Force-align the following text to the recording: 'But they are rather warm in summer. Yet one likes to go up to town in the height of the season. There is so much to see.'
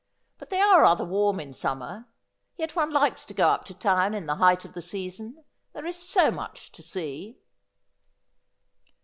'But 0.39 0.49
they 0.49 0.59
are 0.59 0.81
rather 0.81 1.05
warm 1.05 1.39
in 1.39 1.53
summer. 1.53 2.07
Yet 2.57 2.75
one 2.75 2.89
likes 2.89 3.23
to 3.25 3.35
go 3.35 3.49
up 3.49 3.65
to 3.65 3.75
town 3.75 4.15
in 4.15 4.25
the 4.25 4.37
height 4.37 4.65
of 4.65 4.73
the 4.73 4.81
season. 4.81 5.43
There 5.73 5.85
is 5.85 5.95
so 6.09 6.31
much 6.31 6.71
to 6.71 6.81
see.' 6.81 7.37